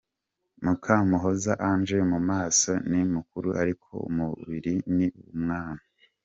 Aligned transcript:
Mukamuhoza 0.63 1.53
Ange 1.69 1.97
mu 2.11 2.19
maso 2.29 2.71
ni 2.89 3.01
mukuru 3.13 3.49
ariko 3.61 3.89
umubiri 4.09 4.73
ni 4.95 5.07
uw’umwana. 5.19 5.81